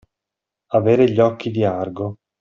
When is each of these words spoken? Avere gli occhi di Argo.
Avere 0.71 1.11
gli 1.11 1.19
occhi 1.19 1.51
di 1.51 1.63
Argo. 1.63 2.15